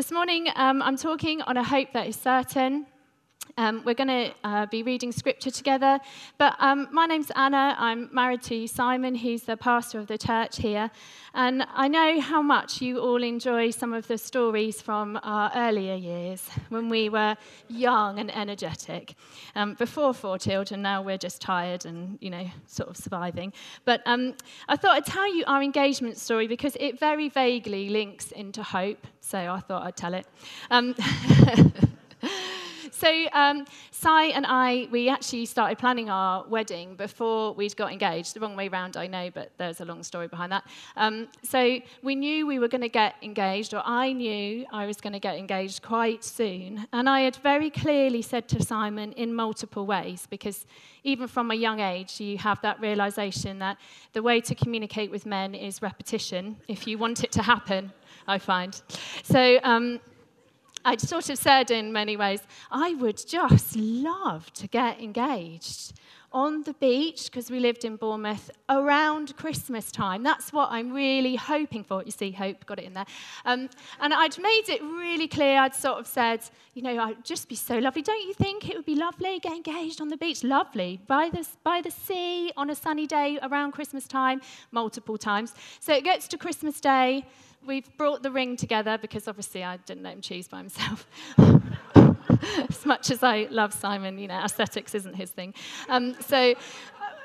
[0.00, 2.86] This morning, um, I'm talking on a hope that is certain.
[3.60, 6.00] Um, we're going to uh, be reading scripture together.
[6.38, 7.76] But um, my name's Anna.
[7.78, 9.14] I'm married to Simon.
[9.14, 10.90] who's the pastor of the church here.
[11.34, 15.94] And I know how much you all enjoy some of the stories from our earlier
[15.94, 17.36] years when we were
[17.68, 19.14] young and energetic.
[19.54, 23.52] Um, before four children, now we're just tired and, you know, sort of surviving.
[23.84, 24.36] But um,
[24.68, 29.06] I thought I'd tell you our engagement story because it very vaguely links into hope.
[29.20, 30.26] So I thought I'd tell it.
[32.90, 38.34] So, um, Sai and I, we actually started planning our wedding before we'd got engaged.
[38.34, 40.64] The wrong way round, I know, but there's a long story behind that.
[40.96, 45.00] Um, so, we knew we were going to get engaged, or I knew I was
[45.00, 46.86] going to get engaged quite soon.
[46.92, 50.66] And I had very clearly said to Simon in multiple ways, because
[51.04, 53.78] even from a young age, you have that realization that
[54.12, 57.92] the way to communicate with men is repetition if you want it to happen,
[58.26, 58.80] I find.
[59.22, 60.00] So, um,
[60.84, 65.92] I'd sort of said in many ways, I would just love to get engaged
[66.32, 70.22] on the beach, because we lived in Bournemouth, around Christmas time.
[70.22, 72.04] That's what I'm really hoping for.
[72.04, 73.06] You see, Hope got it in there.
[73.44, 73.68] Um,
[74.00, 75.58] and I'd made it really clear.
[75.58, 76.40] I'd sort of said,
[76.74, 78.02] you know, I'd just be so lovely.
[78.02, 79.40] Don't you think it would be lovely?
[79.40, 80.44] Get engaged on the beach.
[80.44, 81.00] Lovely.
[81.08, 85.52] By the, by the sea on a sunny day around Christmas time, multiple times.
[85.80, 87.24] So it gets to Christmas Day
[87.66, 91.06] we've brought the ring together because obviously I didn't let him choose by himself.
[92.68, 95.54] as much as I love Simon, you know, aesthetics isn't his thing.
[95.88, 96.54] Um, so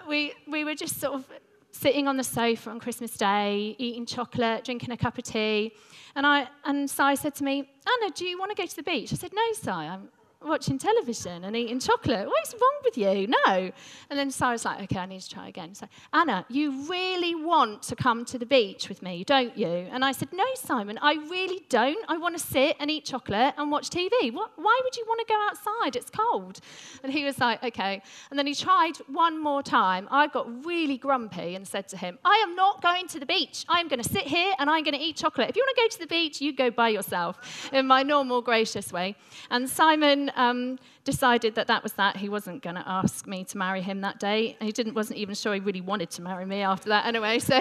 [0.08, 1.26] we, we were just sort of
[1.72, 5.74] sitting on the sofa on Christmas Day, eating chocolate, drinking a cup of tea.
[6.16, 8.84] And, I, and Sai said to me, Anna, do you want to go to the
[8.84, 9.12] beach?
[9.12, 10.10] I said, no, Sai, I'm,
[10.46, 12.28] watching television and eating chocolate.
[12.28, 13.28] What's wrong with you?
[13.28, 13.72] No.
[14.10, 15.74] And then Sarah's like, okay, I need to try again.
[15.74, 19.68] So, Anna, you really want to come to the beach with me, don't you?
[19.68, 22.04] And I said, no, Simon, I really don't.
[22.08, 24.32] I want to sit and eat chocolate and watch TV.
[24.32, 25.96] What, why would you want to go outside?
[25.96, 26.60] It's cold.
[27.04, 28.02] And he was like, okay.
[28.30, 30.08] And then he tried one more time.
[30.12, 33.66] I got really grumpy and said to him, I am not going to the beach.
[33.68, 35.50] I am going to sit here and I'm going to eat chocolate.
[35.50, 38.42] If you want to go to the beach, you go by yourself in my normal,
[38.42, 39.16] gracious way.
[39.50, 42.18] And Simon um, decided that that was that.
[42.18, 44.58] He wasn't going to ask me to marry him that day.
[44.60, 47.40] He didn't, wasn't even sure he really wanted to marry me after that anyway.
[47.40, 47.60] So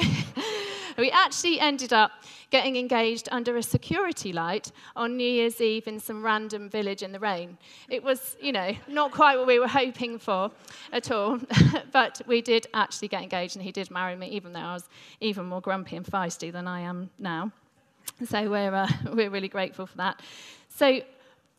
[0.98, 2.12] we actually ended up
[2.50, 7.12] getting engaged under a security light on New Year's Eve in some random village in
[7.12, 7.58] the rain.
[7.88, 10.50] It was, you know, not quite what we were hoping for
[10.92, 11.40] at all.
[11.92, 14.88] but we did actually get engaged, and he did marry me, even though I was
[15.20, 17.50] even more grumpy and feisty than I am now.
[18.26, 20.20] So we're, uh, we're really grateful for that.
[20.68, 21.00] So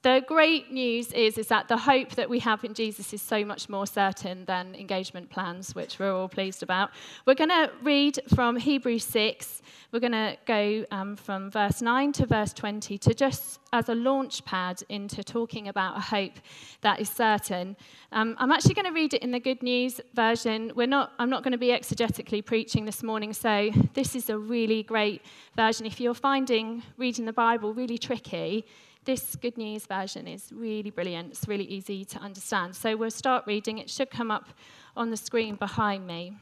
[0.05, 3.43] the great news is, is that the hope that we have in Jesus is so
[3.43, 6.91] much more certain than engagement plans, which we're all pleased about.
[7.25, 9.63] We're going to read from Hebrews 6.
[9.91, 13.95] We're going to go um, from verse 9 to verse 20 to just as a
[13.95, 16.33] launch pad into talking about a hope
[16.81, 17.75] that is certain.
[18.11, 20.71] Um, I'm actually going to read it in the Good News version.
[20.75, 24.37] We're not, I'm not going to be exegetically preaching this morning, so this is a
[24.37, 25.23] really great
[25.55, 25.87] version.
[25.87, 28.67] If you're finding reading the Bible really tricky,
[29.05, 31.31] this Good News version is really brilliant.
[31.31, 32.75] It's really easy to understand.
[32.75, 33.77] So we'll start reading.
[33.77, 34.49] It should come up
[34.97, 36.33] on the screen behind me.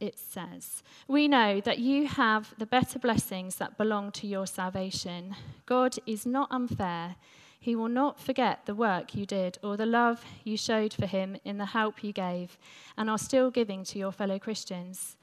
[0.00, 5.36] It says, We know that you have the better blessings that belong to your salvation.
[5.66, 7.16] God is not unfair.
[7.58, 11.36] He will not forget the work you did or the love you showed for him
[11.44, 12.58] in the help you gave
[12.96, 15.16] and are still giving to your fellow Christians.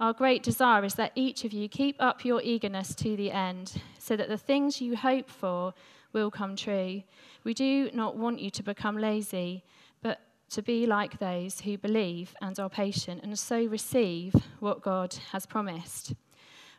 [0.00, 3.82] Our great desire is that each of you keep up your eagerness to the end,
[3.98, 5.74] so that the things you hope for
[6.12, 7.02] will come true.
[7.42, 9.64] We do not want you to become lazy,
[10.00, 10.20] but
[10.50, 15.46] to be like those who believe and are patient, and so receive what God has
[15.46, 16.14] promised.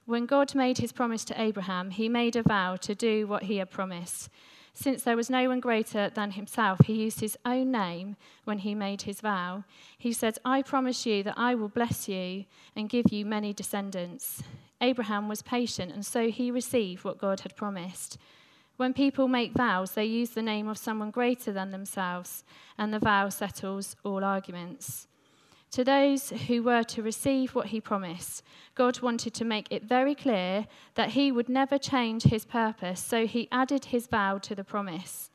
[0.06, 3.58] When God made his promise to Abraham, he made a vow to do what he
[3.58, 4.30] had promised.
[4.82, 8.74] Since there was no one greater than himself, he used his own name when he
[8.74, 9.66] made his vow.
[9.98, 12.46] He said, I promise you that I will bless you
[12.78, 14.42] and give you many descendants.
[14.80, 18.18] Abraham was patient, and so he received what God had promised.
[18.78, 22.46] When people make vows, they use the name of someone greater than themselves,
[22.78, 25.09] and the vow settles all arguments.
[25.72, 28.44] To those who were to receive what he promised,
[28.74, 33.28] God wanted to make it very clear that he would never change his purpose, so
[33.28, 35.30] he added his vow to the promise.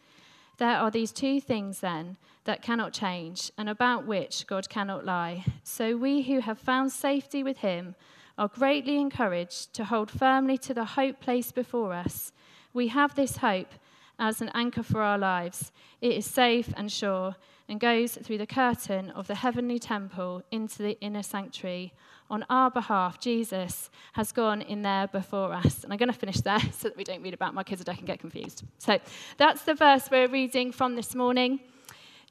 [0.59, 5.45] There are these two things, then, that cannot change, and about which God cannot lie.
[5.63, 7.95] So we who have found safety with him
[8.37, 12.33] are greatly encouraged to hold firmly to the hope placed before us.
[12.73, 13.73] We have this hope
[14.19, 15.73] as an anchor for our lives.
[16.01, 17.37] It is safe and sure
[17.69, 21.93] and goes through the curtain of the heavenly temple into the inner sanctuary.
[22.31, 25.85] On our behalf, Jesus has gone in there before us.
[25.85, 27.97] And I'm going to finish there so that we don't read about Melchizedek and I
[27.97, 28.65] can get confused.
[28.79, 28.99] So
[29.39, 31.61] that's the verse we're reading from this morning.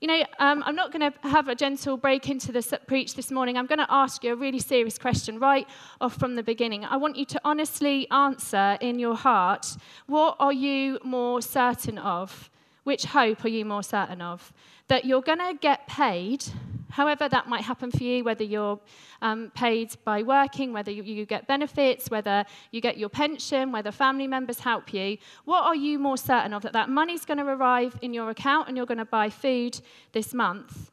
[0.04, 3.32] You know, um, I'm not going to have a gentle break into the preach this
[3.32, 3.56] morning.
[3.56, 5.66] I'm going to ask you a really serious question right
[6.02, 6.84] off from the beginning.
[6.84, 9.78] I want you to honestly answer in your heart
[10.08, 12.50] what are you more certain of?
[12.84, 14.52] Which hope are you more certain of?
[14.90, 16.44] That you're going to get paid,
[16.94, 18.80] however that might happen for you, whether you're
[19.24, 23.92] um, paid by working, whether you, you get benefits, whether you get your pension, whether
[23.92, 25.18] family members help you.
[25.46, 26.62] What are you more certain of?
[26.62, 29.82] That that money's going to arrive in your account and you're going to buy food
[30.12, 30.92] this month?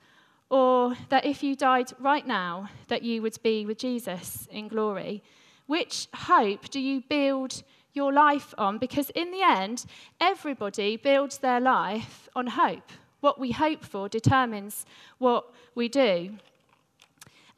[0.49, 5.23] Or that if you died right now, that you would be with Jesus in glory?
[5.67, 7.63] Which hope do you build
[7.93, 9.85] your life on because, in the end,
[10.21, 12.91] everybody builds their life on hope.
[13.21, 14.87] What we hope for determines
[15.19, 16.35] what we do.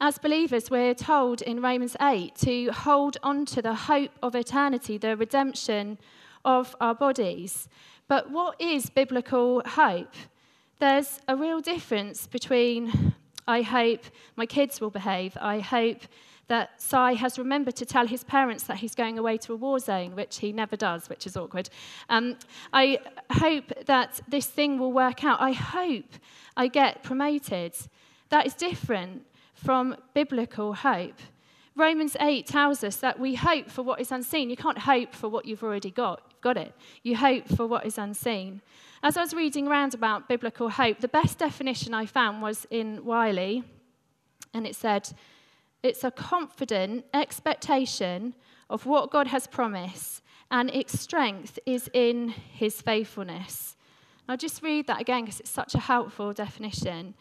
[0.01, 4.97] As believers, we're told in Romans 8 to hold on to the hope of eternity,
[4.97, 5.97] the redemption
[6.43, 7.69] of our bodies.
[8.09, 10.13] But what is biblical hope?
[10.79, 13.15] There's a real difference between
[13.47, 14.03] I hope
[14.35, 16.01] my kids will behave, I hope
[16.47, 19.79] that Sai has remembered to tell his parents that he's going away to a war
[19.79, 21.69] zone, which he never does, which is awkward.
[22.09, 22.37] Um,
[22.73, 22.99] I
[23.31, 25.41] hope that this thing will work out.
[25.41, 26.13] I hope
[26.57, 27.73] I get promoted.
[28.29, 31.19] That is different from biblical hope.
[31.75, 34.49] Romans 8 tells us that we hope for what is unseen.
[34.49, 36.21] You can't hope for what you've already got.
[36.29, 36.73] You've got it.
[37.01, 38.61] You hope for what is unseen.
[39.01, 43.03] As I was reading around about biblical hope, the best definition I found was in
[43.03, 43.63] Wiley,
[44.53, 45.09] and it said,
[45.83, 48.33] it's a confident expectation
[48.69, 53.75] of what God has promised, and its strength is in his faithfulness.
[54.27, 57.13] I'll just read that again because it's such a helpful definition.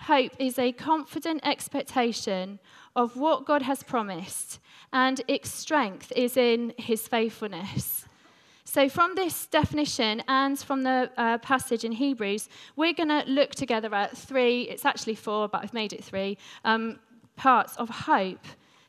[0.00, 2.58] Hope is a confident expectation
[2.94, 4.58] of what God has promised,
[4.92, 8.06] and its strength is in his faithfulness.
[8.64, 13.54] So, from this definition and from the uh, passage in Hebrews, we're going to look
[13.54, 16.98] together at three, it's actually four, but I've made it three, um,
[17.36, 18.44] parts of hope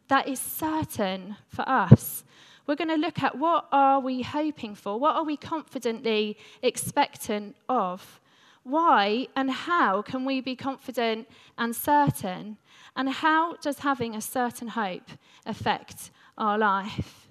[0.07, 2.23] that is certain for us.
[2.65, 4.99] We're going to look at what are we hoping for?
[4.99, 8.19] What are we confidently expectant of?
[8.63, 12.57] Why and how can we be confident and certain?
[12.95, 15.09] And how does having a certain hope
[15.45, 17.27] affect our life?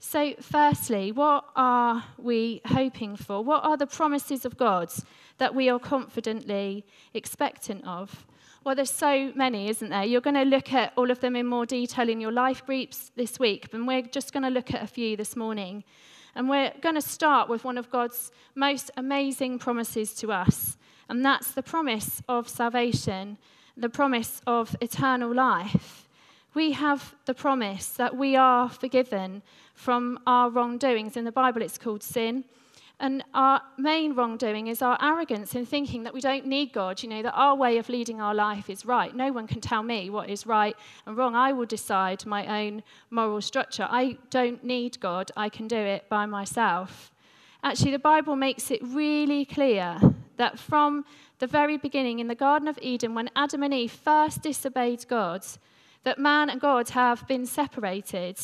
[0.00, 3.42] So, firstly, what are we hoping for?
[3.42, 4.90] What are the promises of God
[5.38, 6.84] that we are confidently
[7.14, 8.26] expectant of?
[8.64, 10.04] Well, there's so many, isn't there?
[10.04, 13.10] You're going to look at all of them in more detail in your life groups
[13.14, 15.84] this week, but we're just going to look at a few this morning.
[16.34, 20.78] And we're going to start with one of God's most amazing promises to us,
[21.10, 23.36] and that's the promise of salvation,
[23.76, 26.08] the promise of eternal life.
[26.54, 29.42] We have the promise that we are forgiven
[29.74, 31.18] from our wrongdoings.
[31.18, 32.44] In the Bible, it's called sin.
[33.00, 37.08] And our main wrongdoing is our arrogance in thinking that we don't need God, you
[37.08, 39.14] know, that our way of leading our life is right.
[39.14, 41.34] No one can tell me what is right and wrong.
[41.34, 43.88] I will decide my own moral structure.
[43.90, 47.10] I don't need God, I can do it by myself.
[47.64, 49.98] Actually, the Bible makes it really clear
[50.36, 51.04] that from
[51.40, 55.44] the very beginning in the Garden of Eden, when Adam and Eve first disobeyed God,
[56.04, 58.38] that man and God have been separated.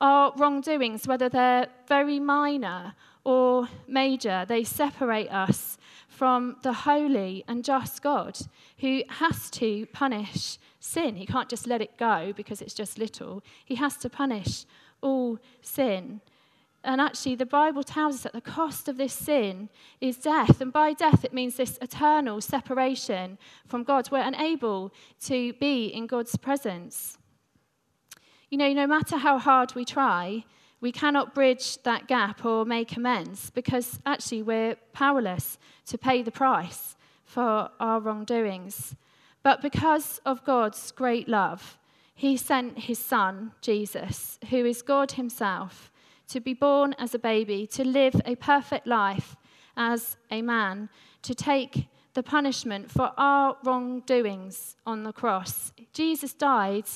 [0.00, 2.94] Our wrongdoings, whether they're very minor
[3.26, 8.38] or major, they separate us from the holy and just God
[8.78, 11.16] who has to punish sin.
[11.16, 14.64] He can't just let it go because it's just little, he has to punish
[15.02, 16.20] all sin.
[16.84, 20.60] And actually, the Bible tells us that the cost of this sin is death.
[20.60, 24.08] And by death, it means this eternal separation from God.
[24.12, 24.92] We're unable
[25.24, 27.18] to be in God's presence.
[28.50, 30.44] You know, no matter how hard we try,
[30.80, 36.30] we cannot bridge that gap or make amends because actually we're powerless to pay the
[36.30, 38.94] price for our wrongdoings.
[39.42, 41.78] But because of God's great love,
[42.14, 45.92] he sent his son, Jesus, who is God himself,
[46.28, 49.36] to be born as a baby, to live a perfect life
[49.76, 50.88] as a man,
[51.22, 55.72] to take the punishment for our wrongdoings on the cross.
[55.92, 56.86] Jesus died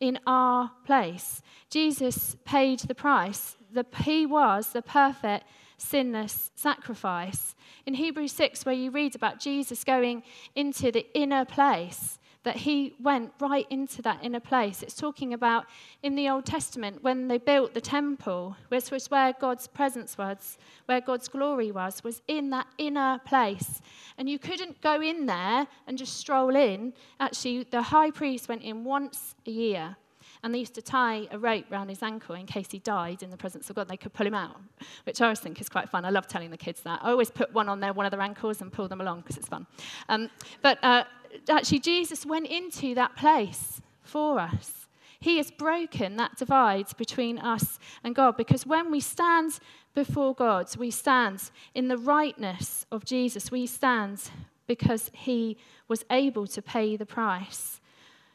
[0.00, 1.42] in our place.
[1.72, 3.56] Jesus paid the price.
[3.72, 5.46] The, he was the perfect,
[5.78, 7.54] sinless sacrifice.
[7.86, 10.22] In Hebrews 6, where you read about Jesus going
[10.54, 14.82] into the inner place, that he went right into that inner place.
[14.82, 15.64] It's talking about
[16.02, 20.58] in the Old Testament when they built the temple, which was where God's presence was,
[20.84, 23.80] where God's glory was, was in that inner place.
[24.18, 26.92] And you couldn't go in there and just stroll in.
[27.18, 29.96] Actually, the high priest went in once a year.
[30.42, 33.30] And they used to tie a rope around his ankle in case he died in
[33.30, 33.88] the presence of God.
[33.88, 34.56] They could pull him out,
[35.04, 36.04] which I always think is quite fun.
[36.04, 37.00] I love telling the kids that.
[37.02, 39.36] I always put one on their one of their ankles and pull them along because
[39.36, 39.66] it's fun.
[40.08, 40.30] Um,
[40.60, 41.04] but uh,
[41.48, 44.88] actually, Jesus went into that place for us.
[45.20, 49.60] He has broken that divide between us and God because when we stand
[49.94, 53.52] before God, we stand in the rightness of Jesus.
[53.52, 54.30] We stand
[54.66, 57.80] because he was able to pay the price.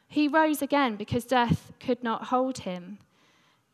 [0.08, 2.98] He rose again because death could not hold him.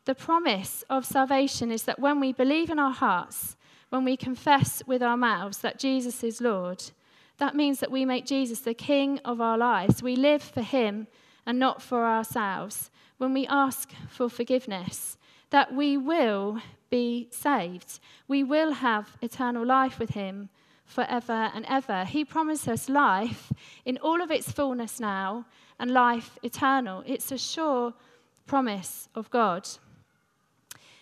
[0.04, 3.56] The promise of salvation is that when we believe in our hearts,
[3.88, 6.90] when we confess with our mouths that Jesus is Lord,
[7.38, 10.02] that means that we make Jesus the King of our lives.
[10.02, 11.06] We live for Him
[11.46, 12.90] and not for ourselves.
[13.18, 15.16] When we ask for forgiveness,
[15.50, 16.60] that we will
[16.90, 18.00] be saved.
[18.26, 20.48] We will have eternal life with Him
[20.84, 22.04] forever and ever.
[22.04, 23.52] He promised us life
[23.84, 25.46] in all of its fullness now
[25.78, 27.02] and life eternal.
[27.06, 27.94] It's a sure
[28.46, 29.68] promise of God.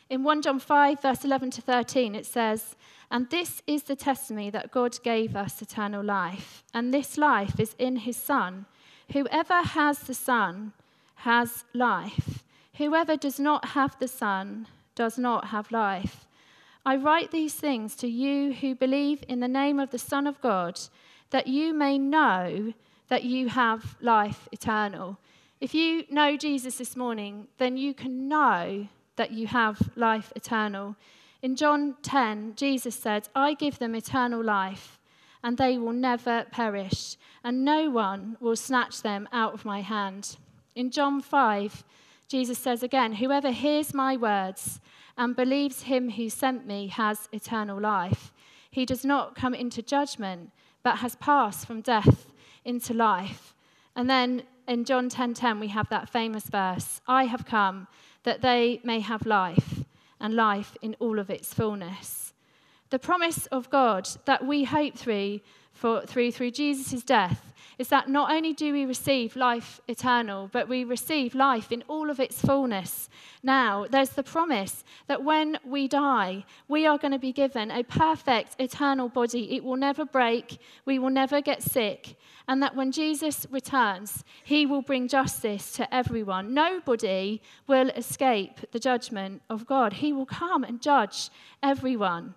[0.09, 2.77] In 1 John 5, verse 11 to 13, it says,
[3.11, 6.65] and this is the testimony that God gave us eternal life.
[6.73, 8.65] And this life is in his Son.
[9.13, 10.73] Whoever has the Son
[11.17, 12.43] has life.
[12.77, 16.27] Whoever does not have the Son does not have life.
[16.85, 20.41] I write these things to you who believe in the name of the Son of
[20.41, 20.81] God,
[21.31, 22.73] that you may know
[23.09, 25.19] that you have life eternal.
[25.61, 30.97] If you know Jesus this morning, then you can know that you have life eternal.
[31.41, 34.99] In John 10, Jesus said, I give them eternal life,
[35.43, 40.37] and they will never perish, and no one will snatch them out of my hand.
[40.75, 41.85] In John 5,
[42.27, 44.81] Jesus says again, Whoever hears my words
[45.17, 48.33] and believes him who sent me has eternal life.
[48.71, 50.51] He does not come into judgment,
[50.83, 52.27] but has passed from death
[52.65, 53.55] into life.
[53.95, 57.89] And then in John 10:10 10, 10, we have that famous verse, I have come
[58.23, 59.85] that they may have life
[60.21, 62.32] and life in all of its fullness.
[62.93, 65.41] The promise of God that we hope through,
[65.73, 70.69] for, through, through Jesus' death is that not only do we receive life eternal, but
[70.69, 73.09] we receive life in all of its fullness.
[73.43, 77.83] Now, there's the promise that when we die, we are going to be given a
[77.83, 79.57] perfect eternal body.
[79.57, 84.67] It will never break, we will never get sick, and that when Jesus returns, he
[84.67, 86.53] will bring justice to everyone.
[86.53, 89.95] Nobody will escape the judgment of God.
[89.95, 91.31] He will come and judge
[91.63, 92.35] everyone.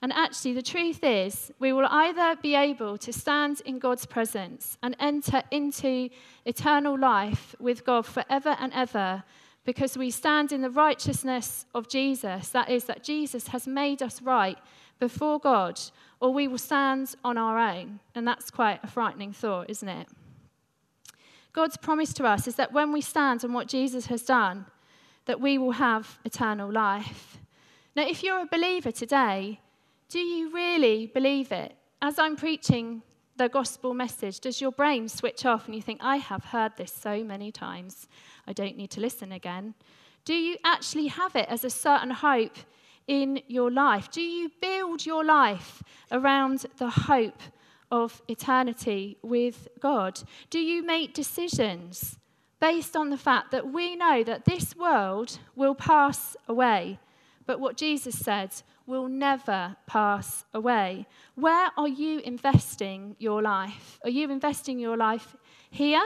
[0.00, 4.78] And actually, the truth is, we will either be able to stand in God's presence
[4.82, 6.08] and enter into
[6.44, 9.24] eternal life with God forever and ever
[9.64, 14.22] because we stand in the righteousness of Jesus, that is, that Jesus has made us
[14.22, 14.56] right
[14.98, 15.78] before God,
[16.20, 18.00] or we will stand on our own.
[18.14, 20.08] And that's quite a frightening thought, isn't it?
[21.52, 24.66] God's promise to us is that when we stand on what Jesus has done,
[25.26, 27.38] that we will have eternal life.
[27.94, 29.60] Now, if you're a believer today,
[30.08, 31.74] do you really believe it?
[32.00, 33.02] As I'm preaching
[33.36, 36.92] the gospel message, does your brain switch off and you think, I have heard this
[36.92, 38.08] so many times,
[38.46, 39.74] I don't need to listen again?
[40.24, 42.56] Do you actually have it as a certain hope
[43.06, 44.10] in your life?
[44.10, 47.40] Do you build your life around the hope
[47.90, 50.20] of eternity with God?
[50.50, 52.18] Do you make decisions
[52.60, 56.98] based on the fact that we know that this world will pass away,
[57.48, 58.50] but what Jesus said
[58.86, 61.06] will never pass away.
[61.34, 63.98] Where are you investing your life?
[64.04, 65.34] Are you investing your life
[65.70, 66.02] here?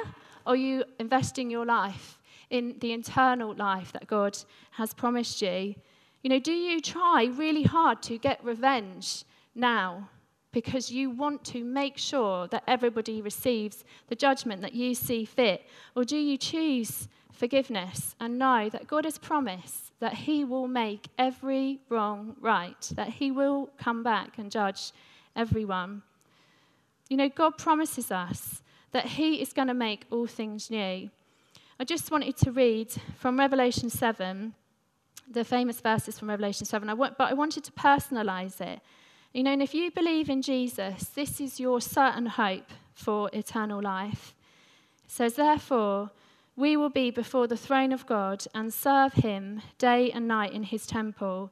[0.46, 4.38] Or are you investing your life in the internal life that God
[4.70, 5.75] has promised you?
[6.22, 10.08] You know, do you try really hard to get revenge now
[10.52, 15.66] because you want to make sure that everybody receives the judgment that you see fit?
[15.96, 21.08] Or do you choose forgiveness and know that God has promised that he will make
[21.18, 24.92] every wrong right, that he will come back and judge
[25.34, 26.02] everyone.
[27.08, 28.62] You know, God promises us
[28.92, 31.10] that he is going to make all things new.
[31.80, 34.54] I just wanted to read from Revelation 7,
[35.30, 38.80] the famous verses from Revelation 7, I want, but I wanted to personalize it.
[39.32, 43.80] You know, and if you believe in Jesus, this is your certain hope for eternal
[43.80, 44.34] life.
[45.04, 46.10] It says, Therefore,
[46.56, 50.64] we will be before the throne of God and serve him day and night in
[50.64, 51.50] his temple.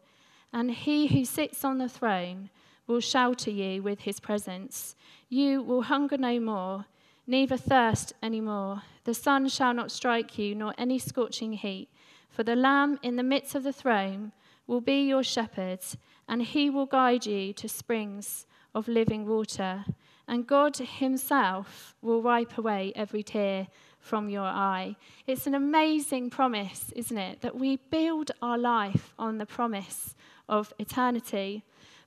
[0.52, 2.50] And he who sits on the throne
[2.86, 4.96] will shelter you with his presence.
[5.28, 6.86] You will hunger no more.
[7.30, 8.82] neither thirst any more.
[9.04, 11.88] The sun shall not strike you, nor any scorching heat.
[12.28, 14.32] For the Lamb in the midst of the throne
[14.66, 15.80] will be your shepherd,
[16.28, 19.84] and he will guide you to springs of living water.
[20.26, 23.68] And God himself will wipe away every tear
[24.00, 24.96] from your eye.
[25.26, 27.40] It's an amazing promise, isn't it?
[27.42, 30.14] That we build our life on the promise
[30.48, 31.62] of eternity.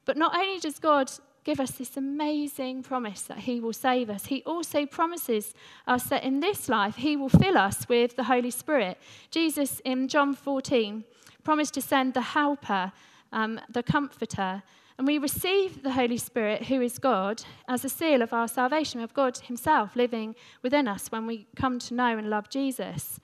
[0.06, 1.12] But not only does God
[1.44, 5.54] give us this amazing promise that He will save us, He also promises
[5.88, 8.98] us that in this life He will fill us with the Holy Spirit.
[9.30, 11.04] Jesus in John 14
[11.44, 12.92] promised to send the Helper,
[13.32, 14.64] um, the Comforter.
[14.98, 19.00] And we receive the Holy Spirit, who is God, as a seal of our salvation,
[19.02, 23.20] of God Himself living within us when we come to know and love Jesus.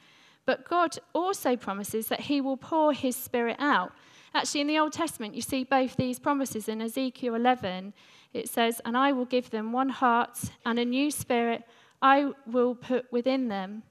[0.46, 3.94] But God also promises that He will pour His Spirit out
[4.34, 6.70] Actually, in the Old Testament, you see both these promises.
[6.70, 7.94] In Ezekiel 11,
[8.34, 11.64] it says, And I will give them one heart and a new spirit
[12.02, 13.84] I will put within them.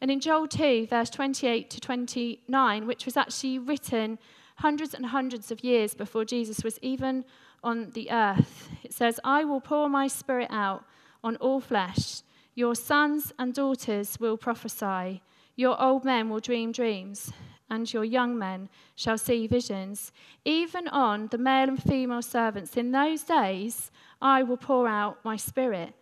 [0.00, 4.18] And in Joel 2, verse 28 to 29, which was actually written
[4.62, 7.24] hundreds and hundreds of years before Jesus was even
[7.64, 10.84] on the earth, it says, I will pour my spirit out
[11.24, 12.22] on all flesh.
[12.54, 15.20] Your sons and daughters will prophesy.
[15.56, 17.32] Your old men will dream dreams
[17.68, 20.12] and your young men shall see visions.
[20.44, 23.90] Even on the male and female servants in those days,
[24.20, 25.92] I will pour out my spirit.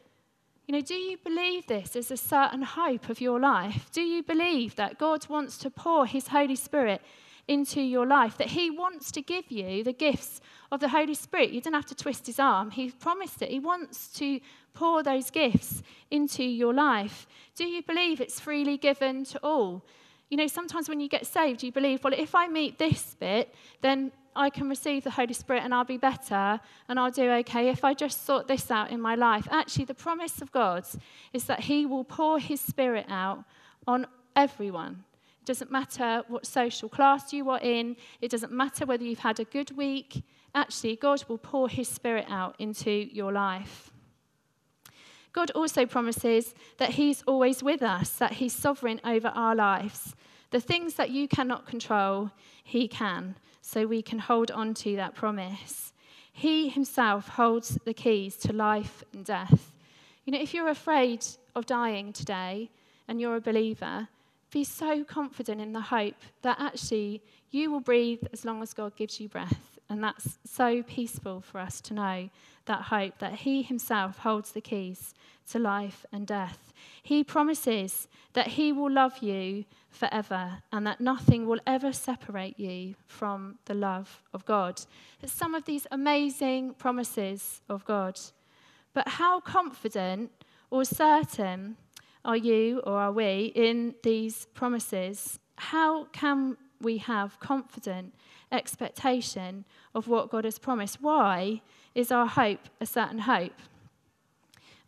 [0.66, 3.88] You know, do you believe this as a certain hope of your life?
[3.90, 7.00] Do you believe that God wants to pour his Holy Spirit
[7.48, 8.38] into your life?
[8.38, 11.50] That he wants to give you the gifts of the Holy Spirit?
[11.50, 12.70] You don't have to twist his arm.
[12.70, 13.50] He promised it.
[13.50, 14.40] He wants to
[14.74, 17.26] pour those gifts into your life.
[17.54, 19.84] Do you believe it's freely given to all?
[20.28, 23.52] You know, sometimes when you get saved, you believe, well, if I meet this bit,
[23.82, 27.68] then I can receive the Holy Spirit and I'll be better and I'll do okay
[27.68, 29.48] if I just sort this out in my life.
[29.50, 30.84] Actually, the promise of God
[31.32, 33.44] is that He will pour His Spirit out
[33.86, 34.06] on
[34.36, 35.04] everyone.
[35.40, 39.40] It doesn't matter what social class you are in, it doesn't matter whether you've had
[39.40, 40.22] a good week.
[40.54, 43.90] Actually, God will pour His Spirit out into your life.
[45.32, 50.14] God also promises that He's always with us, that He's sovereign over our lives.
[50.50, 52.32] The things that you cannot control,
[52.62, 55.92] He can, so we can hold on to that promise.
[56.32, 59.72] He Himself holds the keys to life and death.
[60.24, 61.24] You know, if you're afraid
[61.54, 62.70] of dying today
[63.08, 64.08] and you're a believer,
[64.50, 68.96] be so confident in the hope that actually you will breathe as long as God
[68.96, 69.78] gives you breath.
[69.88, 72.30] And that's so peaceful for us to know
[72.66, 75.14] that hope that He Himself holds the keys
[75.50, 76.72] to life and death.
[77.02, 82.94] He promises that He will love you forever and that nothing will ever separate you
[83.06, 84.80] from the love of God.
[85.20, 88.20] It's some of these amazing promises of God.
[88.94, 90.30] But how confident
[90.70, 91.76] or certain
[92.24, 95.38] are you or are we in these promises?
[95.56, 98.14] How can we have confident
[98.52, 101.00] expectation of what God has promised?
[101.00, 101.62] Why
[101.94, 103.52] is our hope a certain hope?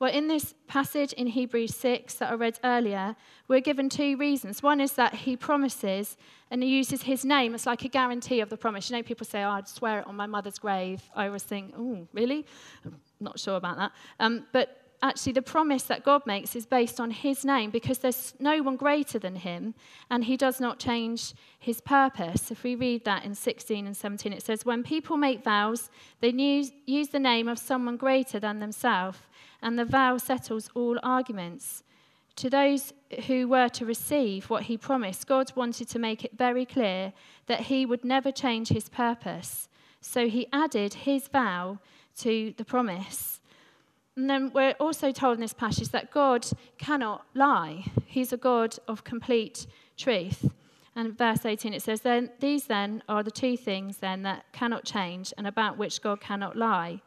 [0.02, 3.14] Well, in this passage in Hebrews 6 that I read earlier,
[3.46, 4.60] we're given two reasons.
[4.60, 6.16] One is that he promises
[6.50, 8.90] and he uses his name as like a guarantee of the promise.
[8.90, 11.02] You know, people say, oh, I'd swear it on my mother's grave.
[11.14, 12.44] I always think, oh, really?
[12.84, 13.92] I'm not sure about that.
[14.18, 18.34] Um, but actually the promise that God makes is based on his name because there's
[18.38, 19.74] no one greater than him
[20.10, 22.50] and he does not change his purpose.
[22.50, 26.30] If we read that in 16 and 17, it says, When people make vows, they
[26.30, 29.18] use, the name of someone greater than themselves,
[29.60, 31.82] and the vow settles all arguments.
[32.36, 32.92] To those
[33.26, 37.12] who were to receive what he promised, God wanted to make it very clear
[37.46, 39.68] that he would never change his purpose.
[40.00, 41.80] So he added his vow
[42.18, 43.40] to the promise.
[44.16, 46.46] And then we're also told in this passage that God
[46.78, 47.84] cannot lie.
[48.06, 50.50] He's a God of complete truth.
[50.94, 54.84] And verse 18 it says, then, These then are the two things then that cannot
[54.84, 57.00] change and about which God cannot lie.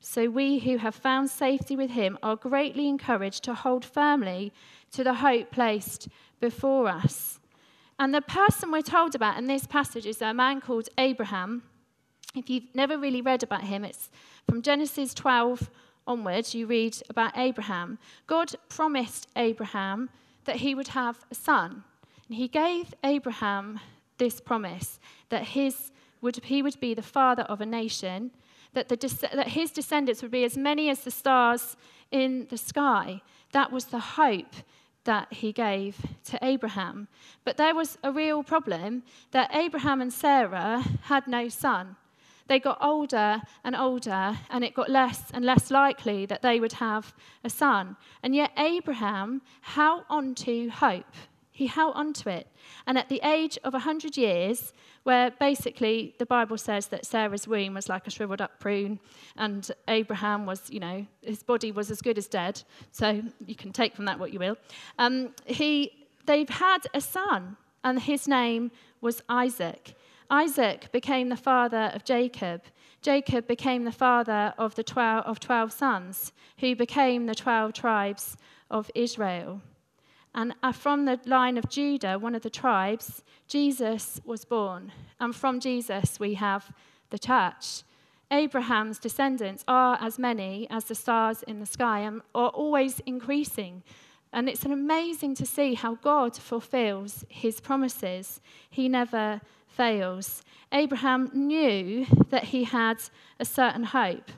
[0.00, 4.52] So we who have found safety with him are greatly encouraged to hold firmly
[4.90, 6.08] to the hope placed
[6.40, 7.38] before us.
[7.98, 11.62] And the person we're told about in this passage is a man called Abraham.
[12.34, 14.10] If you've never really read about him, it's
[14.46, 15.70] from Genesis 12
[16.06, 17.98] onwards, you read about Abraham.
[18.26, 20.10] God promised Abraham
[20.44, 21.84] that he would have a son.
[22.28, 23.80] And he gave Abraham
[24.18, 28.30] this promise that his would, he would be the father of a nation,
[28.74, 28.96] that, the,
[29.34, 31.76] that his descendants would be as many as the stars
[32.10, 33.20] in the sky.
[33.52, 34.54] That was the hope
[35.04, 37.08] that he gave to Abraham.
[37.44, 41.96] But there was a real problem that Abraham and Sarah had no son.
[42.48, 46.74] They got older and older, and it got less and less likely that they would
[46.74, 47.96] have a son.
[48.22, 51.14] And yet, Abraham held on to hope.
[51.50, 52.48] He held on to it.
[52.86, 57.74] And at the age of 100 years, where basically the Bible says that Sarah's womb
[57.74, 59.00] was like a shriveled up prune,
[59.36, 62.62] and Abraham was, you know, his body was as good as dead.
[62.90, 64.56] So you can take from that what you will.
[64.98, 65.92] Um, he,
[66.26, 69.94] they've had a son, and his name was Isaac.
[70.32, 72.62] Isaac became the father of Jacob.
[73.02, 78.38] Jacob became the father of the 12, of 12 sons, who became the 12 tribes
[78.70, 79.60] of Israel.
[80.34, 84.90] And uh, from the line of Judah, one of the tribes, Jesus was born.
[85.20, 86.72] And from Jesus, we have
[87.10, 87.82] the church.
[88.30, 93.82] Abraham's descendants are as many as the stars in the sky and are always increasing.
[94.32, 98.40] And it's amazing to see how God fulfills his promises.
[98.70, 100.42] He never fails.
[100.72, 103.02] Abraham knew that he had
[103.38, 104.30] a certain hope.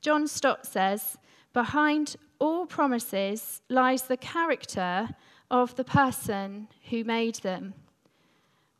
[0.00, 1.16] John Stott says,
[1.52, 5.08] Behind all promises lies the character
[5.50, 7.74] of the person who made them.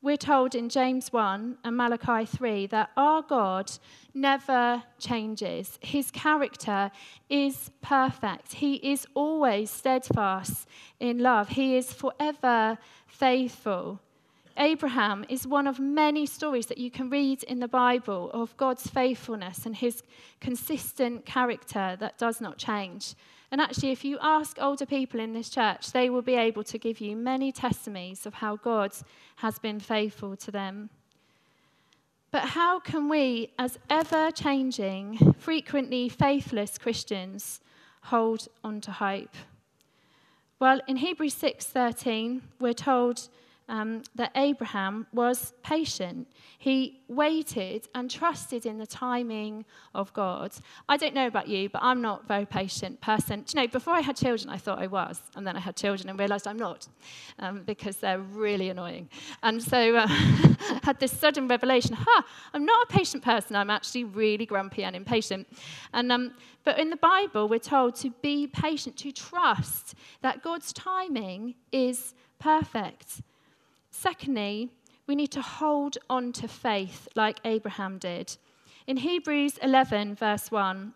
[0.00, 3.72] We're told in James 1 and Malachi 3 that our God
[4.14, 5.76] never changes.
[5.82, 6.92] His character
[7.28, 8.54] is perfect.
[8.54, 10.68] He is always steadfast
[11.00, 11.48] in love.
[11.48, 13.98] He is forever faithful.
[14.56, 18.86] Abraham is one of many stories that you can read in the Bible of God's
[18.86, 20.04] faithfulness and his
[20.40, 23.14] consistent character that does not change.
[23.50, 26.78] And actually, if you ask older people in this church, they will be able to
[26.78, 28.92] give you many testimonies of how God
[29.36, 30.90] has been faithful to them.
[32.30, 37.60] But how can we, as ever changing, frequently faithless Christians,
[38.02, 39.34] hold on to hope?
[40.60, 43.28] Well, in Hebrews 6:13, we're told
[43.68, 46.28] um, that Abraham was patient.
[46.58, 50.52] He waited and trusted in the timing of God.
[50.88, 53.42] I don't know about you, but I'm not a very patient person.
[53.42, 55.76] Do you know, before I had children, I thought I was, and then I had
[55.76, 56.88] children and realized I'm not
[57.38, 59.08] um, because they're really annoying.
[59.42, 63.54] And so uh, I had this sudden revelation ha, I'm not a patient person.
[63.54, 65.46] I'm actually really grumpy and impatient.
[65.92, 66.32] And, um,
[66.64, 72.14] but in the Bible, we're told to be patient, to trust that God's timing is
[72.38, 73.20] perfect.
[74.00, 74.70] Secondly,
[75.08, 78.36] we need to hold on to faith like Abraham did.
[78.86, 80.92] In Hebrews 11, verse 1,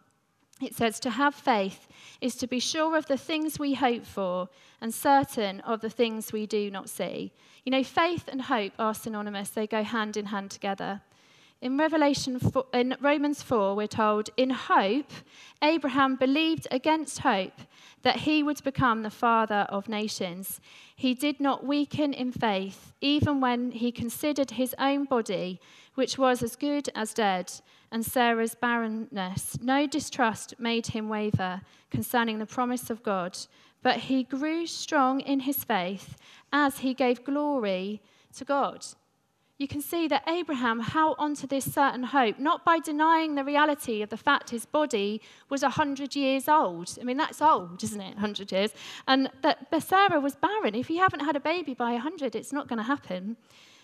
[0.61, 1.88] it says, To have faith
[2.21, 4.49] is to be sure of the things we hope for
[4.81, 7.33] and certain of the things we do not see.
[7.65, 11.01] You know, faith and hope are synonymous, they go hand in hand together.
[11.62, 15.12] In Revelation 4, in Romans 4, we're told, in hope,
[15.62, 17.53] Abraham believed against hope
[18.03, 20.61] that he would become the father of nations.
[20.96, 25.61] He did not weaken in faith, even when he considered his own body,
[25.94, 27.53] which was as good as dead,
[27.92, 29.57] and Sarah's barrenness.
[29.62, 31.61] No distrust made him waver
[31.92, 33.38] concerning the promise of God,
[33.85, 36.16] but he grew strong in his faith
[36.53, 38.03] as he gave glory
[38.35, 38.85] to God
[39.59, 44.03] you can see that Abraham held onto this certain hope, not by denying the reality
[44.03, 46.97] of the fact his body was 100 years old.
[47.01, 48.15] I mean, that's old, isn't it?
[48.15, 48.73] 100 years.
[49.07, 50.75] And that Sarah was barren.
[50.75, 53.37] If you haven't had a baby by 100, it's not going to happen.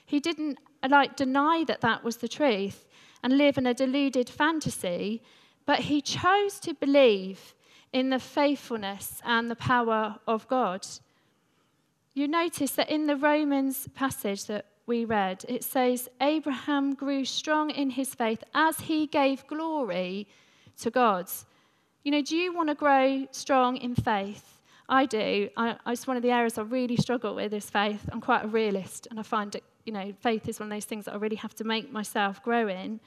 [0.05, 2.87] He didn't like deny that that was the truth
[3.23, 5.23] and live in a deluded fantasy,
[5.67, 7.55] but he chose to believe
[7.93, 10.87] in the faithfulness and the power of God.
[12.15, 17.71] You notice that in the Romans passage that we read, it says, Abraham grew strong
[17.71, 20.27] in his faith as he gave glory
[20.81, 21.29] to God.
[22.03, 24.61] You know, do you want to grow strong in faith?
[24.89, 25.51] I do.
[25.57, 28.09] I, it's one of the areas I really struggle with is faith.
[28.11, 30.87] I'm quite a realist, and I find that, you know, faith is one of those
[30.87, 33.01] things that I really have to make myself grow in.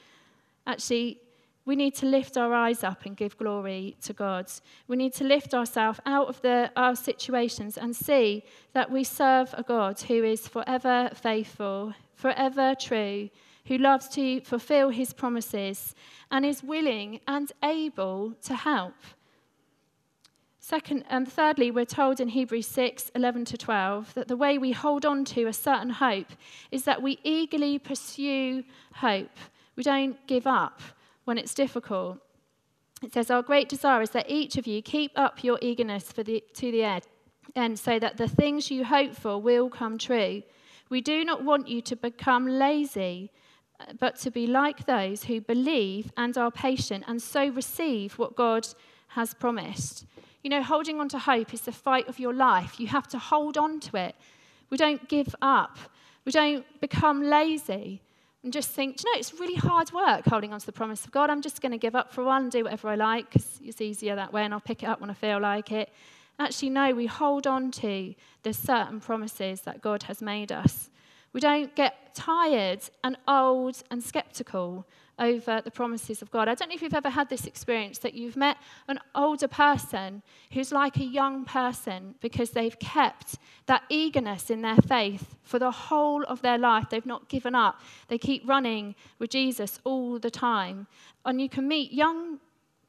[0.67, 1.19] Actually,
[1.65, 4.51] we need to lift our eyes up and give glory to God.
[4.87, 8.43] We need to lift ourselves out of the, our situations and see
[8.73, 13.29] that we serve a God who is forever faithful, forever true,
[13.65, 15.93] who loves to fulfill his promises
[16.31, 18.95] and is willing and able to help.
[20.59, 24.71] Second and thirdly, we're told in Hebrews 6 11 to 12 that the way we
[24.71, 26.27] hold on to a certain hope
[26.71, 29.37] is that we eagerly pursue hope.
[29.75, 30.81] We don't give up
[31.25, 32.19] when it's difficult.
[33.01, 36.23] It says, Our great desire is that each of you keep up your eagerness for
[36.23, 37.03] the, to the end,
[37.55, 40.43] and so that the things you hope for will come true.
[40.89, 43.31] We do not want you to become lazy,
[43.99, 48.67] but to be like those who believe and are patient, and so receive what God
[49.09, 50.05] has promised.
[50.43, 52.79] You know, holding on to hope is the fight of your life.
[52.79, 54.15] You have to hold on to it.
[54.69, 55.77] We don't give up,
[56.25, 58.01] we don't become lazy
[58.43, 61.11] and just think, you know, it's really hard work holding on to the promise of
[61.11, 61.29] God.
[61.29, 63.59] I'm just going to give up for a while and do whatever I like because
[63.63, 65.91] it's easier that way and I'll pick it up when I feel like it.
[66.39, 70.89] Actually, no, we hold on to the certain promises that God has made us.
[71.33, 74.87] We don't get tired and old and skeptical
[75.19, 76.47] over the promises of God.
[76.47, 80.23] I don't know if you've ever had this experience that you've met an older person
[80.51, 85.71] who's like a young person because they've kept that eagerness in their faith for the
[85.71, 86.89] whole of their life.
[86.89, 90.87] They've not given up, they keep running with Jesus all the time.
[91.25, 92.39] And you can meet young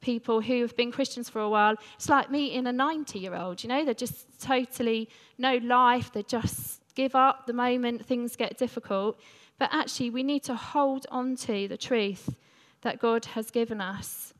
[0.01, 1.75] people who have been Christians for a while.
[1.95, 6.23] It's like meeting a 90 year old, you know, they're just totally no life, they
[6.23, 9.19] just give up the moment things get difficult.
[9.59, 12.35] But actually, we need to hold on to the truth
[12.81, 14.33] that God has given us.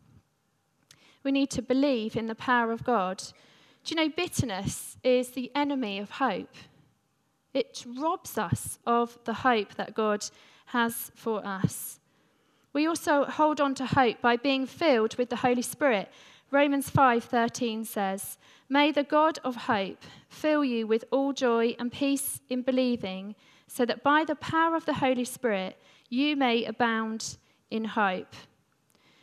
[1.23, 3.23] We need to believe in the power of God.
[3.83, 6.55] Do you know, bitterness is the enemy of hope?
[7.53, 10.25] It robs us of the hope that God
[10.67, 11.99] has for us.
[12.73, 16.11] We also hold on to hope by being filled with the Holy Spirit.
[16.49, 22.41] Romans 5:13 says, "May the God of hope fill you with all joy and peace
[22.49, 23.35] in believing,
[23.73, 27.37] so that by the power of the Holy Spirit you may abound
[27.71, 28.35] in hope.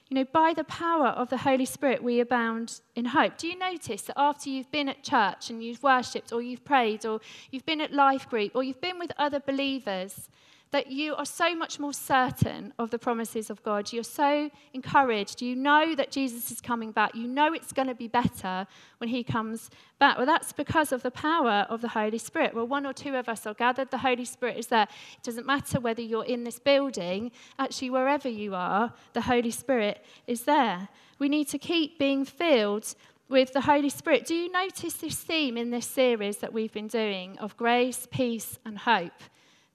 [0.09, 3.39] You know, by the power of the Holy Spirit, we abound in hope.
[3.39, 7.07] Do you notice that after you've been at church and you've worshipped, or you've prayed,
[7.07, 7.21] or
[7.53, 10.29] you've been at life group, or you've been with other believers,
[10.72, 13.92] that you are so much more certain of the promises of God.
[13.92, 15.42] You're so encouraged.
[15.42, 17.14] You know that Jesus is coming back.
[17.14, 18.66] You know it's going to be better
[18.98, 20.16] when he comes back.
[20.16, 22.54] Well, that's because of the power of the Holy Spirit.
[22.54, 24.87] Well, one or two of us are gathered, the Holy Spirit is there.
[25.14, 30.04] It doesn't matter whether you're in this building, actually, wherever you are, the Holy Spirit
[30.26, 30.88] is there.
[31.18, 32.94] We need to keep being filled
[33.28, 34.24] with the Holy Spirit.
[34.24, 38.59] Do you notice this theme in this series that we've been doing of grace, peace,
[38.64, 39.12] and hope?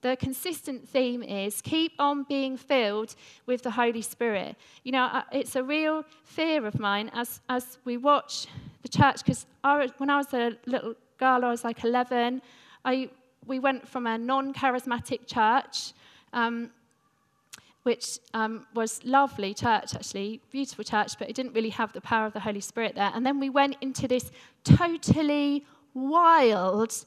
[0.05, 3.15] The consistent theme is keep on being filled
[3.47, 4.55] with the Holy Spirit.
[4.83, 8.45] You know, it's a real fear of mine as, as we watch
[8.83, 9.47] the church, because
[9.97, 12.43] when I was a little girl, I was like 11,
[12.83, 13.09] I,
[13.47, 15.93] we went from a non charismatic church.
[16.33, 16.69] Um,
[17.81, 22.25] which um, was lovely church, actually, beautiful church, but it didn't really have the power
[22.25, 23.11] of the Holy Spirit there.
[23.13, 24.31] And then we went into this
[24.63, 25.63] totally
[25.93, 27.05] wild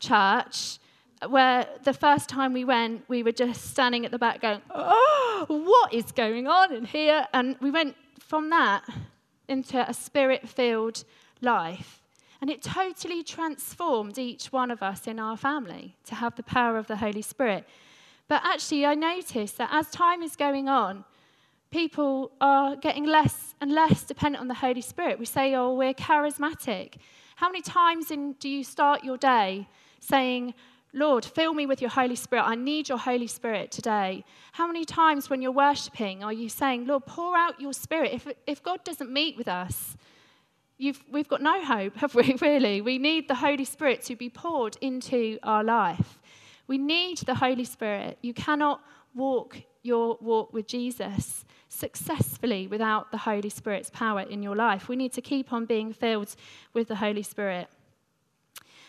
[0.00, 0.80] church
[1.28, 5.46] where the first time we went, we were just standing at the back going, Oh,
[5.48, 7.26] what is going on in here?
[7.32, 8.84] And we went from that
[9.48, 11.04] into a spirit filled
[11.40, 12.02] life.
[12.40, 16.76] And it totally transformed each one of us in our family to have the power
[16.76, 17.66] of the Holy Spirit.
[18.28, 21.04] But actually, I noticed that as time is going on,
[21.70, 25.18] people are getting less and less dependent on the Holy Spirit.
[25.18, 26.94] We say, oh, we're charismatic.
[27.36, 29.68] How many times in, do you start your day
[30.00, 30.54] saying,
[30.96, 32.44] Lord, fill me with your Holy Spirit.
[32.44, 34.24] I need your Holy Spirit today.
[34.52, 38.14] How many times when you're worshiping are you saying, Lord, pour out your Spirit?
[38.14, 39.94] If, if God doesn't meet with us,
[40.78, 42.80] we've got no hope, have we, really?
[42.80, 46.18] We need the Holy Spirit to be poured into our life.
[46.66, 48.16] We need the Holy Spirit.
[48.22, 48.80] You cannot
[49.14, 54.88] walk your walk with Jesus successfully without the Holy Spirit's power in your life.
[54.88, 56.34] We need to keep on being filled
[56.72, 57.68] with the Holy Spirit.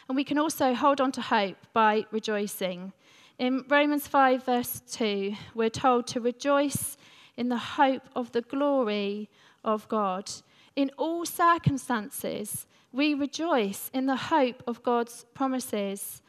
[0.08, 2.94] And we can also hold on to hope by rejoicing.
[3.40, 6.98] In Romans 5, verse 2, we're told to rejoice
[7.36, 9.30] in the hope of the glory
[9.64, 10.32] of God.
[10.76, 16.22] In all circumstances, we rejoice in the hope of God's promises.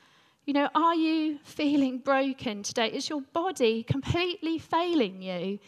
[0.44, 2.88] You know, are you feeling broken today?
[2.88, 5.60] Is your body completely failing you?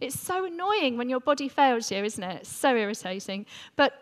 [0.00, 2.42] It's so annoying when your body fails you, isn't it?
[2.42, 3.46] It's so irritating.
[3.74, 3.94] But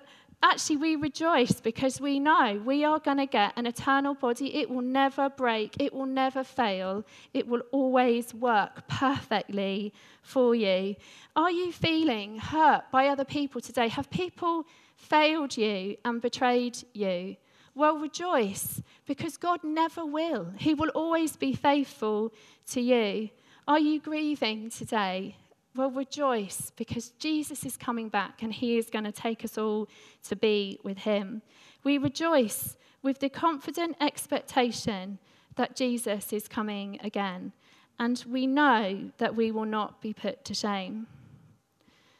[0.43, 4.55] actually, we rejoice because we know we are going to get an eternal body.
[4.55, 10.97] It will never break, it will never fail, it will always work perfectly for you.
[11.35, 13.89] Are you feeling hurt by other people today?
[13.89, 17.37] Have people failed you and betrayed you?
[17.75, 20.53] Well, rejoice because God never will.
[20.57, 22.33] He will always be faithful
[22.71, 23.29] to you.
[23.69, 25.37] Are you grieving today?
[25.77, 29.89] Well, rejoice because Jesus is coming back and he is going to take us all
[30.27, 31.43] to be with him.
[31.85, 35.19] We rejoice with the confident expectation
[35.57, 37.53] that Jesus is coming again,
[37.99, 41.09] and we know that we will not be put to shame.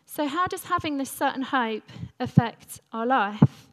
[0.05, 1.91] So, how does having this certain hope
[2.21, 3.69] affect our life?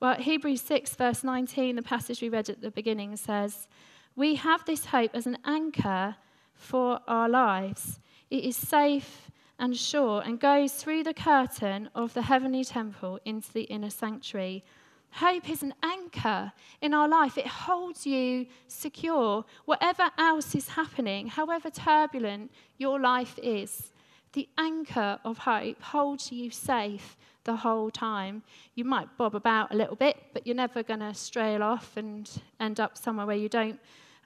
[0.00, 3.68] Well, Hebrews 6, verse 19, the passage we read at the beginning says,
[4.16, 6.16] We have this hope as an anchor
[6.54, 12.22] for our lives it is safe and sure and goes through the curtain of the
[12.22, 14.64] heavenly temple into the inner sanctuary.
[15.12, 17.38] Hope is an anchor in our life.
[17.38, 19.44] It holds you secure.
[19.64, 23.92] Whatever else is happening, however turbulent your life is,
[24.32, 28.42] the anchor of hope holds you safe the whole time.
[28.74, 32.28] You might bob about a little bit, but you're never going to strail off and
[32.58, 33.78] end up somewhere where you don't,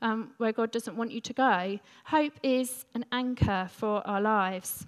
[0.03, 1.79] um, where God doesn't want you to go.
[2.05, 4.87] Hope is an anchor for our lives.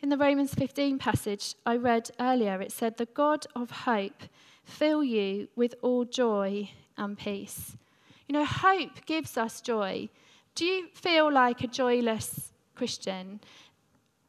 [0.00, 4.22] In the Romans 15 passage I read earlier, it said, The God of hope
[4.64, 7.76] fill you with all joy and peace.
[8.28, 10.08] You know, hope gives us joy.
[10.54, 13.40] Do you feel like a joyless Christian?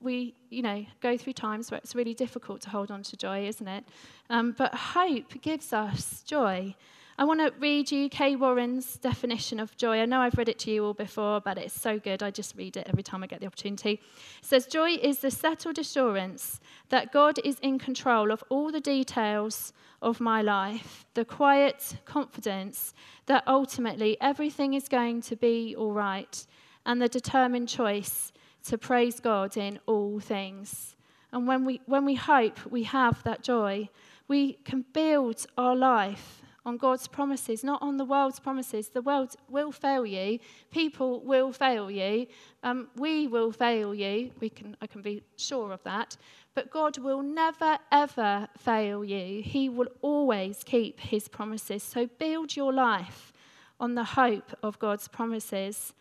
[0.02, 3.48] we, you know, go through times where it's really difficult to hold on to joy,
[3.48, 3.86] isn't it?
[4.30, 6.76] Um, but hope gives us joy.
[7.20, 10.00] I want to read you Kay Warren's definition of joy.
[10.00, 12.24] I know I've read it to you all before, but it's so good.
[12.24, 14.00] I just read it every time I get the opportunity.
[14.40, 18.80] It says, Joy is the settled assurance that God is in control of all the
[18.80, 22.94] details of my life, the quiet confidence
[23.26, 26.48] that ultimately everything is going to be all right,
[26.86, 28.32] and the determined choice
[28.64, 30.96] to praise God in all things.
[31.34, 33.90] And when we, when we hope we have that joy,
[34.30, 38.90] we can build our life on God's promises, not on the world's promises.
[38.90, 40.40] The world will fail you.
[40.72, 42.28] People will fail you.
[42.64, 44.32] Um, we will fail you.
[44.40, 46.18] We can, I can be sure of that.
[46.56, 49.42] But God will never, ever fail you.
[49.42, 51.84] He will always keep his promises.
[51.84, 53.32] So build your life
[53.80, 55.94] on the hope of God's promises.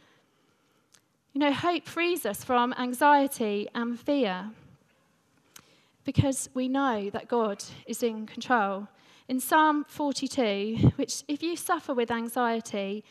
[1.32, 4.50] You know, hope frees us from anxiety and fear
[6.04, 8.88] because we know that God is in control.
[9.28, 13.04] In Psalm 42, which, if you suffer with anxiety,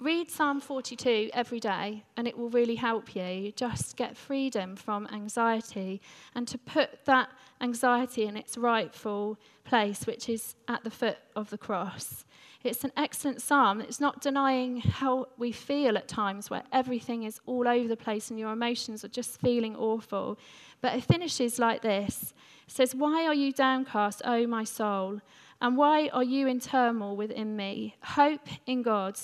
[0.00, 5.06] read Psalm 42 every day and it will really help you just get freedom from
[5.12, 6.00] anxiety
[6.34, 7.28] and to put that
[7.60, 12.24] anxiety in its rightful place, which is at the foot of the cross.
[12.64, 13.80] It's an excellent psalm.
[13.80, 18.30] It's not denying how we feel at times where everything is all over the place
[18.30, 20.36] and your emotions are just feeling awful.
[20.80, 22.32] But it finishes like this
[22.66, 25.20] It says, Why are you downcast, O my soul?
[25.60, 27.96] And why are you in turmoil within me?
[28.02, 29.18] Hope in God,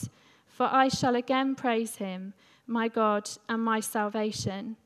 [0.49, 2.35] for I shall again praise him,
[2.67, 4.77] my God and my salvation.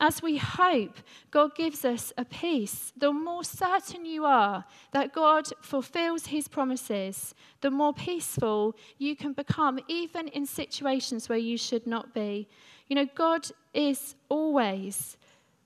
[0.00, 0.98] As we hope,
[1.32, 2.92] God gives us a peace.
[2.96, 9.32] The more certain you are that God fulfills his promises, the more peaceful you can
[9.32, 12.48] become, even in situations where you should not be.
[12.86, 15.16] You know, God is always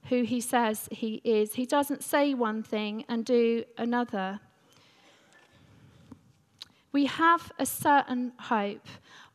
[0.08, 4.40] who he says he is, he doesn't say one thing and do another.
[6.92, 8.86] We have a certain hope.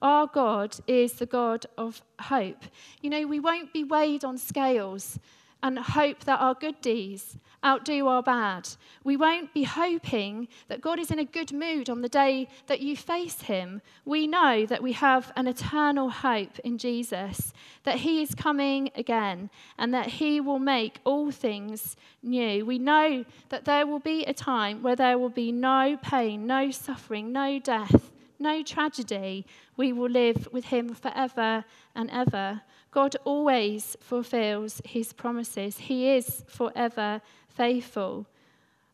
[0.01, 2.65] Our God is the God of hope.
[3.01, 5.17] You know, we won't be weighed on scales
[5.63, 8.69] and hope that our good deeds outdo our bad.
[9.03, 12.80] We won't be hoping that God is in a good mood on the day that
[12.80, 13.82] you face Him.
[14.06, 17.53] We know that we have an eternal hope in Jesus,
[17.84, 22.65] that He is coming again, and that He will make all things new.
[22.65, 26.71] We know that there will be a time where there will be no pain, no
[26.71, 29.45] suffering, no death no tragedy.
[29.75, 32.62] We will live with him forever and ever.
[32.91, 37.21] God always fulfills his promises, he is forever
[37.58, 38.28] faithful.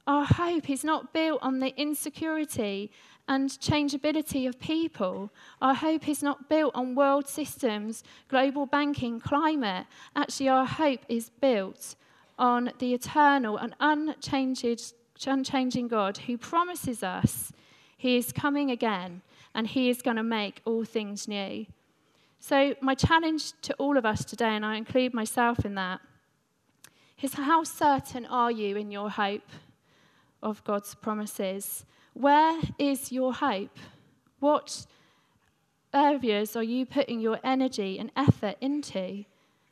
[0.07, 2.91] Our hope is not built on the insecurity
[3.27, 5.31] and changeability of people.
[5.61, 9.85] Our hope is not built on world systems, global banking, climate.
[10.15, 11.95] Actually, our hope is built
[12.37, 14.77] on the eternal and unchanging
[15.87, 17.53] God who promises us
[18.03, 19.21] he is coming again
[19.55, 21.65] and He is going to make all things new.
[22.41, 26.01] So, my challenge to all of us today, and I include myself in that,
[27.23, 29.49] is how certain are you in your hope
[30.41, 31.85] of God's promises?
[32.13, 33.77] Where is your hope?
[34.39, 34.85] What
[35.93, 39.23] areas are you putting your energy and effort into?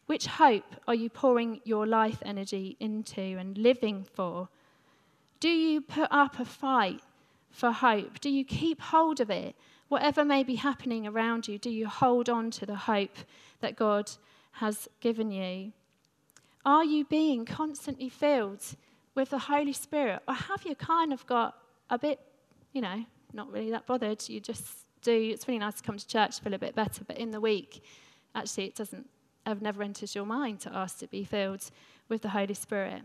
[0.06, 4.48] Which hope are you pouring your life energy into and living for?
[5.42, 7.02] Do you put up a fight
[7.50, 8.22] for hope?
[8.22, 9.56] Do you keep hold of it?
[9.90, 13.18] Whatever may be happening around you, do you hold on to the hope
[13.60, 14.10] that God
[14.54, 15.74] has given you?
[16.66, 18.64] Are you being constantly filled
[19.16, 20.22] with the Holy Spirit?
[20.28, 21.56] Or have you kind of got
[21.90, 22.20] a bit,
[22.74, 24.28] you know, not really that bothered?
[24.30, 25.32] You just do.
[25.34, 27.84] It's really nice to come to church, feel a bit better, but in the week,
[28.36, 29.10] actually, it doesn't,
[29.48, 31.70] it never enters your mind to ask to be filled
[32.10, 33.02] with the Holy Spirit.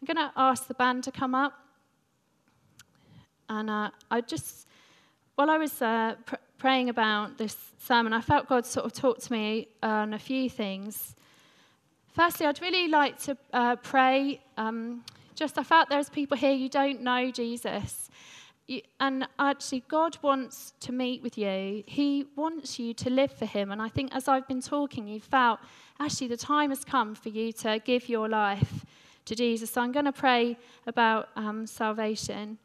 [0.00, 1.54] I'm going to ask the band to come up.
[3.50, 4.66] And uh, I just,
[5.34, 9.18] while I was uh, pr- praying about this sermon, I felt God sort of talk
[9.20, 11.16] to me on a few things.
[12.18, 15.04] Firstly, I'd really like to uh, pray um,
[15.36, 18.10] Just I felt there's people here you don't know Jesus.
[18.66, 21.84] You, and actually, God wants to meet with you.
[21.86, 23.70] He wants you to live for Him.
[23.70, 25.60] And I think as I've been talking, you felt
[26.00, 28.84] actually the time has come for you to give your life
[29.26, 29.70] to Jesus.
[29.70, 30.58] So I'm going to pray
[30.88, 32.58] about um, salvation.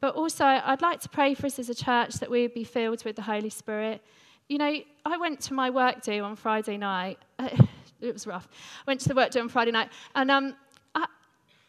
[0.00, 2.64] But also, I'd like to pray for us as a church that we would be
[2.64, 4.02] filled with the Holy Spirit.
[4.50, 4.74] You know,
[5.06, 7.18] I went to my work do on Friday night.
[8.02, 8.48] it was rough.
[8.52, 10.54] I went to the work on Friday night, and um,
[10.94, 11.06] I,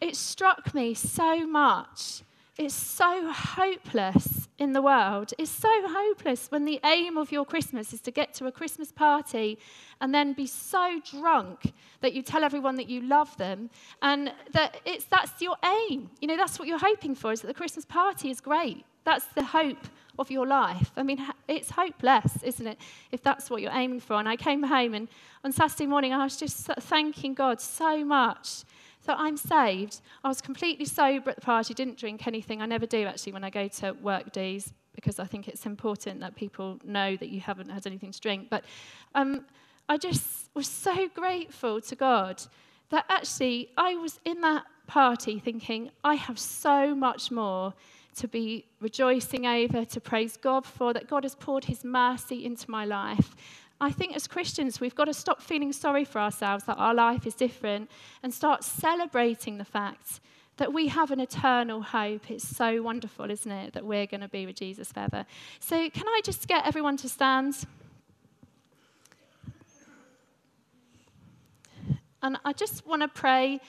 [0.01, 2.23] it struck me so much
[2.55, 5.34] it's so hopeless in the world.
[5.39, 8.91] It's so hopeless when the aim of your Christmas is to get to a Christmas
[8.91, 9.57] party
[9.99, 13.71] and then be so drunk that you tell everyone that you love them
[14.03, 16.11] and that it's that's your aim.
[16.21, 18.86] You know, that's what you're hoping for is that the Christmas party is great.
[19.04, 19.88] That's the hope
[20.20, 20.91] of your life.
[20.95, 22.78] I mean, it's hopeless, isn't it,
[23.12, 24.16] if that's what you're aiming for?
[24.16, 25.08] And I came home and
[25.43, 28.64] on Saturday morning I was just thanking God so much
[29.06, 30.01] that I'm saved.
[30.24, 32.62] I was completely sober at the party, didn't drink anything.
[32.62, 36.20] I never do actually when I go to work days because I think it's important
[36.20, 38.47] that people know that you haven't had anything to drink.
[38.49, 38.64] But
[39.16, 39.45] um,
[39.89, 42.41] I just was so grateful to God
[42.89, 47.74] that actually I was in that party thinking, I have so much more
[48.16, 52.70] to be rejoicing over, to praise God for, that God has poured his mercy into
[52.70, 53.36] my life.
[53.82, 57.28] I think as Christians, we've got to stop feeling sorry for ourselves that our life
[57.28, 57.89] is different
[58.22, 60.20] and start celebrating the fact
[60.57, 62.30] that we have an eternal hope.
[62.30, 65.26] It's so wonderful, isn't it, that we're going to be with Jesus forever.
[65.59, 67.66] So, can I just get everyone to stand?
[72.22, 73.59] And I just want to pray.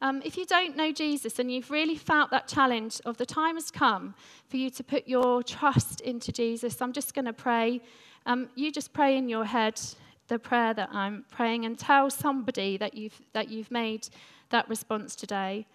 [0.00, 3.56] Um, if you don't know Jesus and you've really felt that challenge of the time
[3.56, 4.14] has come
[4.48, 7.80] for you to put your trust into Jesus, I'm just going to pray
[8.28, 9.80] um, you just pray in your head
[10.28, 14.08] the prayer that I'm praying and tell somebody that you've, that you've made
[14.50, 15.66] that response today.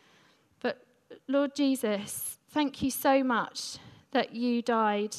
[0.61, 0.86] But
[1.28, 3.78] Lord Jesus, thank you so much
[4.11, 5.15] that you died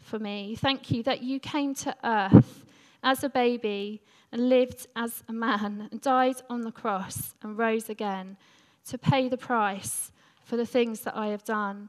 [0.00, 0.56] for me.
[0.56, 2.64] Thank you that you came to earth
[3.02, 4.00] as a baby
[4.32, 8.36] and lived as a man and died on the cross and rose again
[8.86, 10.12] to pay the price
[10.44, 11.88] for the things that I have done.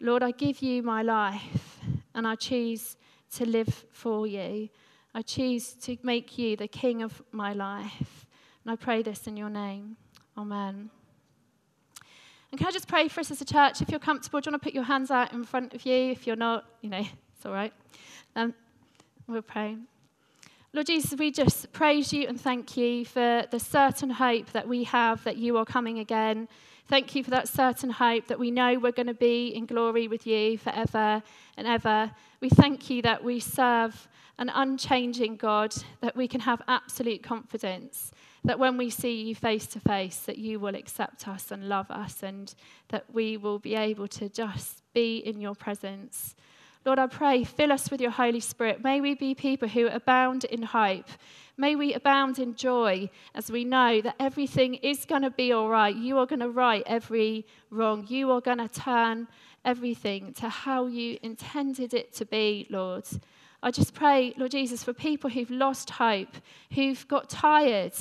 [0.00, 1.80] Lord, I give you my life
[2.14, 2.96] and I choose
[3.34, 4.68] to live for you.
[5.14, 8.26] I choose to make you the king of my life.
[8.64, 9.96] And I pray this in your name.
[10.36, 10.90] Amen.
[12.50, 13.80] And can I just pray for us as a church?
[13.80, 16.10] If you're comfortable, do you want to put your hands out in front of you?
[16.10, 16.98] If you're not, you know,
[17.36, 17.72] it's all right.
[18.34, 18.54] Um,
[19.26, 19.76] we'll pray.
[20.76, 24.84] Lord Jesus, we just praise you and thank you for the certain hope that we
[24.84, 26.48] have that you are coming again.
[26.86, 30.06] Thank you for that certain hope that we know we're going to be in glory
[30.06, 31.22] with you forever
[31.56, 32.10] and ever.
[32.42, 34.06] We thank you that we serve
[34.36, 38.12] an unchanging God, that we can have absolute confidence
[38.44, 41.90] that when we see you face to face, that you will accept us and love
[41.90, 42.54] us, and
[42.88, 46.36] that we will be able to just be in your presence.
[46.86, 48.84] Lord, I pray, fill us with your Holy Spirit.
[48.84, 51.08] May we be people who abound in hope.
[51.56, 55.68] May we abound in joy as we know that everything is going to be all
[55.68, 55.96] right.
[55.96, 58.06] You are going to right every wrong.
[58.08, 59.26] You are going to turn
[59.64, 63.04] everything to how you intended it to be, Lord.
[63.64, 66.36] I just pray, Lord Jesus, for people who've lost hope,
[66.72, 67.94] who've got tired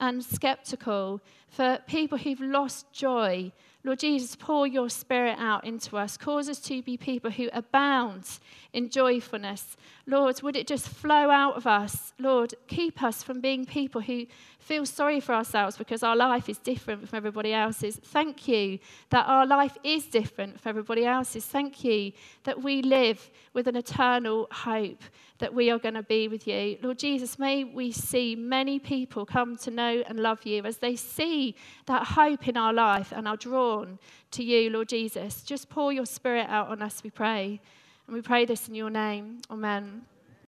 [0.00, 3.52] and skeptical, for people who've lost joy,
[3.84, 6.16] Lord Jesus, pour your spirit out into us.
[6.16, 8.38] Cause us to be people who abound
[8.72, 9.76] in joyfulness.
[10.06, 12.12] Lord, would it just flow out of us?
[12.18, 14.26] Lord, keep us from being people who
[14.62, 17.96] feel sorry for ourselves because our life is different from everybody else's.
[17.96, 18.78] Thank you
[19.10, 21.44] that our life is different from everybody else's.
[21.44, 22.12] Thank you
[22.44, 25.02] that we live with an eternal hope
[25.38, 26.78] that we are going to be with you.
[26.82, 30.94] Lord Jesus, may we see many people come to know and love you as they
[30.94, 31.56] see
[31.86, 33.98] that hope in our life and are drawn
[34.30, 35.42] to you, Lord Jesus.
[35.42, 37.60] Just pour your spirit out on us, we pray.
[38.06, 39.42] And we pray this in your name.
[39.50, 40.02] Amen.